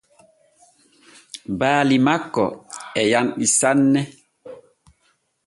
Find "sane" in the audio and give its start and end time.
3.59-4.01